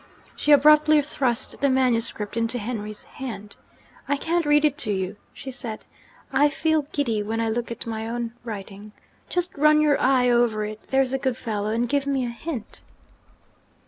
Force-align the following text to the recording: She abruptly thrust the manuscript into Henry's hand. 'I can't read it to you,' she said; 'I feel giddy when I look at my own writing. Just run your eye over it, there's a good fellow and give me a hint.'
She 0.35 0.51
abruptly 0.51 0.99
thrust 1.03 1.61
the 1.61 1.69
manuscript 1.69 2.35
into 2.35 2.57
Henry's 2.57 3.03
hand. 3.03 3.55
'I 4.07 4.17
can't 4.17 4.45
read 4.47 4.65
it 4.65 4.75
to 4.79 4.91
you,' 4.91 5.15
she 5.31 5.51
said; 5.51 5.85
'I 6.33 6.49
feel 6.49 6.81
giddy 6.91 7.21
when 7.21 7.39
I 7.39 7.49
look 7.49 7.69
at 7.69 7.85
my 7.85 8.09
own 8.09 8.33
writing. 8.43 8.93
Just 9.29 9.55
run 9.55 9.79
your 9.79 10.01
eye 10.01 10.27
over 10.27 10.65
it, 10.65 10.79
there's 10.87 11.13
a 11.13 11.19
good 11.19 11.37
fellow 11.37 11.69
and 11.69 11.87
give 11.87 12.07
me 12.07 12.25
a 12.25 12.29
hint.' 12.29 12.81